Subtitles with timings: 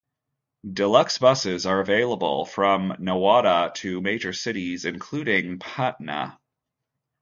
[0.73, 6.39] Deluxe buses are available from Nawada to major cities, including Patna.